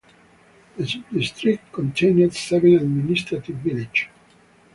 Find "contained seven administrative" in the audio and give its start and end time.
1.71-3.57